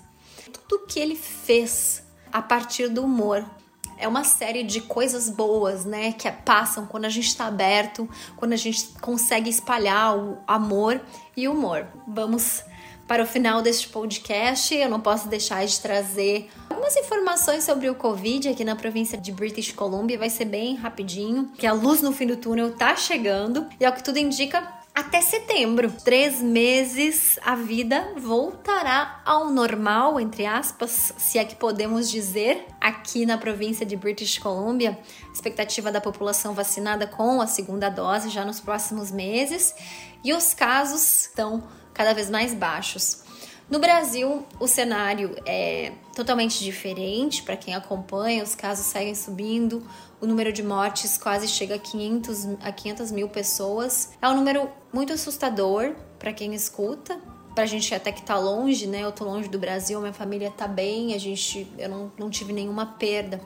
Tudo 0.68 0.86
que 0.86 1.00
ele 1.00 1.16
fez 1.16 2.04
a 2.32 2.42
partir 2.42 2.90
do 2.90 3.02
humor 3.02 3.50
é 3.98 4.08
uma 4.08 4.26
série 4.26 4.62
de 4.62 4.82
coisas 4.82 5.30
boas, 5.30 5.86
né, 5.86 6.12
que 6.12 6.30
passam 6.30 6.86
quando 6.86 7.06
a 7.06 7.10
gente 7.10 7.28
está 7.28 7.48
aberto, 7.48 8.08
quando 8.36 8.54
a 8.54 8.58
gente 8.58 8.90
consegue 9.02 9.50
espalhar 9.50 10.18
o 10.18 10.38
amor 10.46 11.02
e 11.36 11.48
o 11.48 11.54
humor. 11.54 11.88
Vamos 12.06 12.64
para 13.08 13.24
o 13.24 13.26
final 13.26 13.62
deste 13.62 13.88
podcast, 13.88 14.76
eu 14.76 14.90
não 14.90 15.00
posso 15.00 15.30
deixar 15.30 15.66
de 15.66 15.80
trazer 15.80 16.50
algumas 16.70 16.96
informações 16.98 17.64
sobre 17.64 17.90
o 17.90 17.96
Covid 17.96 18.50
aqui 18.50 18.66
na 18.66 18.76
província 18.76 19.18
de 19.18 19.32
British 19.32 19.72
Columbia. 19.72 20.20
Vai 20.20 20.30
ser 20.30 20.46
bem 20.46 20.76
rapidinho, 20.76 21.50
que 21.58 21.66
a 21.66 21.72
luz 21.72 22.02
no 22.02 22.12
fim 22.12 22.28
do 22.28 22.36
túnel 22.36 22.76
tá 22.76 22.98
chegando 22.98 23.66
e 23.80 23.86
ao 23.86 23.94
que 23.94 24.04
tudo 24.04 24.20
indica, 24.20 24.77
até 24.98 25.22
setembro. 25.22 25.92
Três 26.04 26.42
meses 26.42 27.38
a 27.46 27.54
vida 27.54 28.13
voltará 28.18 29.22
ao 29.24 29.51
normal, 29.51 30.20
entre 30.20 30.44
aspas, 30.48 31.13
se 31.16 31.38
é 31.38 31.46
que 31.46 31.56
podemos 31.56 32.10
dizer, 32.10 32.66
aqui 32.82 33.24
na 33.24 33.38
província 33.38 33.86
de 33.86 33.96
British 33.96 34.39
Columbia. 34.39 34.98
Expectativa 35.32 35.92
da 35.92 36.01
população 36.01 36.56
vacinada 36.56 37.06
com 37.06 37.39
a 37.39 37.46
segunda 37.46 37.89
dose 37.89 38.30
já 38.30 38.44
nos 38.44 38.60
próximos 38.60 39.12
meses 39.12 39.75
e 40.24 40.34
os 40.34 40.56
casos 40.56 41.27
estão 41.27 41.63
cada 41.94 42.16
vez 42.16 42.27
mais 42.27 42.56
baixos. 42.56 43.22
No 43.70 43.77
Brasil, 43.77 44.48
o 44.60 44.68
cenário 44.68 45.36
é 45.46 45.92
totalmente 46.16 46.63
diferente. 46.63 47.44
Para 47.44 47.58
quem 47.58 47.75
acompanha, 47.75 48.42
os 48.42 48.56
casos 48.56 48.86
seguem 48.86 49.13
subindo, 49.13 49.86
o 50.20 50.26
número 50.26 50.52
de 50.52 50.64
mortes 50.64 51.18
quase 51.18 51.48
chega 51.48 51.76
a 51.76 51.80
500, 51.80 52.46
a 52.62 52.72
500 52.72 53.12
mil 53.12 53.30
pessoas. 53.30 54.12
É 54.22 54.28
um 54.28 54.36
número 54.36 54.70
muito 54.92 55.14
assustador 55.14 55.96
para 56.18 56.34
quem 56.34 56.54
escuta. 56.54 57.20
Pra 57.54 57.66
gente 57.66 57.94
até 57.94 58.12
que 58.12 58.22
tá 58.22 58.38
longe, 58.38 58.86
né? 58.86 59.04
Eu 59.04 59.12
tô 59.12 59.26
longe 59.26 59.48
do 59.48 59.58
Brasil, 59.58 60.00
minha 60.00 60.14
família 60.14 60.52
tá 60.52 60.68
bem, 60.68 61.14
a 61.16 61.18
gente, 61.18 61.72
eu 61.78 61.90
não, 61.90 62.12
não 62.18 62.30
tive 62.30 62.54
nenhuma 62.54 62.86
perda 62.86 63.42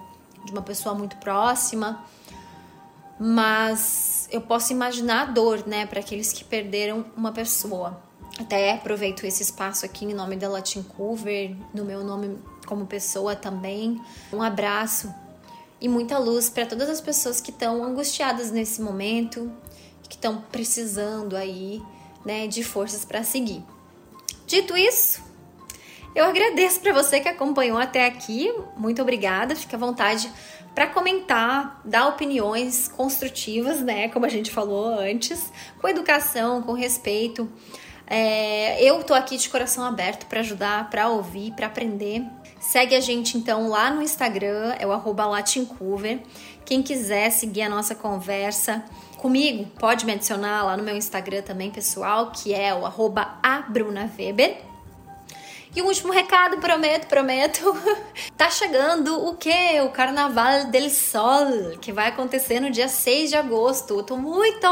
de 0.45 0.51
uma 0.51 0.61
pessoa 0.61 0.93
muito 0.93 1.15
próxima. 1.17 2.03
Mas 3.17 4.27
eu 4.31 4.41
posso 4.41 4.73
imaginar 4.73 5.21
a 5.21 5.25
dor, 5.25 5.65
né, 5.67 5.85
para 5.85 5.99
aqueles 5.99 6.33
que 6.33 6.43
perderam 6.43 7.05
uma 7.15 7.31
pessoa. 7.31 8.01
Até 8.39 8.73
aproveito 8.73 9.23
esse 9.25 9.43
espaço 9.43 9.85
aqui 9.85 10.05
em 10.05 10.13
nome 10.13 10.35
da 10.35 10.49
Latin 10.49 10.81
Cover, 10.81 11.55
no 11.73 11.85
meu 11.85 12.03
nome 12.03 12.39
como 12.65 12.85
pessoa 12.87 13.35
também. 13.35 14.01
Um 14.33 14.41
abraço 14.41 15.13
e 15.81 15.89
muita 15.89 16.17
luz 16.19 16.49
para 16.49 16.65
todas 16.65 16.89
as 16.89 17.01
pessoas 17.01 17.41
que 17.41 17.49
estão 17.49 17.83
angustiadas 17.83 18.51
nesse 18.51 18.81
momento, 18.81 19.51
que 20.07 20.15
estão 20.15 20.41
precisando 20.51 21.35
aí, 21.35 21.81
né, 22.23 22.45
de 22.45 22.63
forças 22.63 23.03
para 23.03 23.23
seguir. 23.23 23.63
Dito 24.45 24.77
isso, 24.77 25.21
eu 26.13 26.25
agradeço 26.25 26.81
para 26.81 26.91
você 26.91 27.21
que 27.21 27.29
acompanhou 27.29 27.77
até 27.77 28.05
aqui. 28.05 28.53
Muito 28.75 29.01
obrigada. 29.01 29.55
Fique 29.55 29.73
à 29.73 29.77
vontade 29.77 30.29
para 30.75 30.87
comentar, 30.87 31.81
dar 31.85 32.07
opiniões 32.07 32.87
construtivas, 32.89 33.81
né, 33.81 34.09
como 34.09 34.25
a 34.25 34.29
gente 34.29 34.51
falou 34.51 34.99
antes, 34.99 35.51
com 35.79 35.87
educação, 35.87 36.61
com 36.61 36.73
respeito. 36.73 37.49
É, 38.07 38.83
eu 38.83 39.01
tô 39.03 39.13
aqui 39.13 39.37
de 39.37 39.49
coração 39.49 39.85
aberto 39.85 40.25
para 40.25 40.41
ajudar, 40.41 40.89
para 40.89 41.07
ouvir, 41.07 41.53
para 41.53 41.67
aprender. 41.67 42.25
Segue 42.61 42.95
a 42.95 42.99
gente 42.99 43.39
então 43.39 43.67
lá 43.67 43.89
no 43.89 44.03
Instagram, 44.03 44.75
é 44.77 44.85
o 44.85 44.91
arroba 44.91 45.25
Latincover. 45.25 46.19
Quem 46.63 46.83
quiser 46.83 47.31
seguir 47.31 47.63
a 47.63 47.69
nossa 47.69 47.95
conversa 47.95 48.85
comigo, 49.17 49.65
pode 49.79 50.05
me 50.05 50.13
adicionar 50.13 50.63
lá 50.63 50.77
no 50.77 50.83
meu 50.83 50.95
Instagram 50.95 51.41
também, 51.41 51.71
pessoal, 51.71 52.31
que 52.31 52.53
é 52.53 52.71
o 52.73 52.85
arroba 52.85 53.39
abrunaweber. 53.41 54.61
E 55.75 55.81
um 55.81 55.85
último 55.85 56.13
recado, 56.13 56.57
prometo, 56.57 57.07
prometo. 57.07 57.75
tá 58.37 58.49
chegando 58.51 59.25
o 59.25 59.35
que? 59.35 59.81
O 59.81 59.89
Carnaval 59.89 60.65
del 60.65 60.89
Sol, 60.89 61.77
que 61.81 61.91
vai 61.91 62.09
acontecer 62.09 62.59
no 62.59 62.69
dia 62.69 62.87
6 62.87 63.31
de 63.31 63.37
agosto. 63.37 63.95
Eu 63.95 64.03
tô 64.03 64.17
muito, 64.17 64.67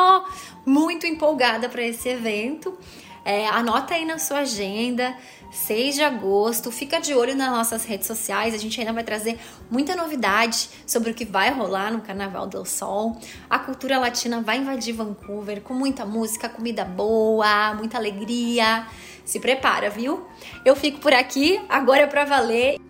muito 0.64 1.08
empolgada 1.08 1.68
para 1.68 1.82
esse 1.82 2.08
evento. 2.08 2.78
É, 3.24 3.48
anota 3.48 3.94
aí 3.94 4.06
na 4.06 4.18
sua 4.18 4.40
agenda, 4.40 5.16
6 5.52 5.96
de 5.96 6.04
agosto. 6.04 6.72
Fica 6.72 7.00
de 7.00 7.14
olho 7.14 7.36
nas 7.36 7.52
nossas 7.52 7.86
redes 7.86 8.08
sociais. 8.08 8.54
A 8.54 8.58
gente 8.58 8.80
ainda 8.80 8.94
vai 8.94 9.04
trazer 9.04 9.40
muita 9.70 9.96
novidade 9.96 10.70
sobre 10.86 11.12
o 11.12 11.14
que 11.14 11.26
vai 11.26 11.52
rolar 11.52 11.92
no 11.92 12.02
Carnaval 12.02 12.48
do 12.48 12.66
Sol. 12.66 13.18
A 13.50 13.60
cultura 13.60 14.00
latina 14.00 14.42
vai 14.42 14.58
invadir 14.58 14.94
Vancouver 14.94 15.62
com 15.62 15.74
muita 15.74 16.06
música, 16.06 16.50
comida 16.50 16.86
boa, 16.86 17.74
muita 17.76 17.98
alegria. 17.98 18.88
Se 19.26 19.40
prepara, 19.40 19.90
viu? 19.90 20.26
Eu 20.66 20.76
fico 20.76 21.00
por 21.00 21.14
aqui, 21.14 21.62
agora 21.70 22.02
é 22.02 22.08
pra 22.08 22.26
valer. 22.26 22.89